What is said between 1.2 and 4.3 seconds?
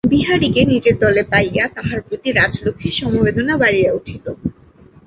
পাইয়া তাহার প্রতি রাজলক্ষ্মীর সমবেদনা বাড়িয়া উঠিল।